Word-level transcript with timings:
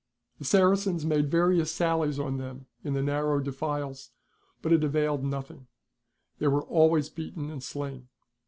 The 0.39 0.45
Saracens 0.45 1.05
made 1.05 1.29
various 1.29 1.71
sallies 1.71 2.17
on 2.17 2.37
them 2.37 2.65
in 2.83 2.95
the 2.95 3.03
narrow 3.03 3.39
defiles, 3.39 4.09
but 4.63 4.73
it 4.73 4.83
availed 4.83 5.23
nothing; 5.23 5.67
they 6.39 6.47
were 6.47 6.63
always 6.63 7.07
beaten 7.11 7.51
and 7.51 7.61
slain. 7.61 8.07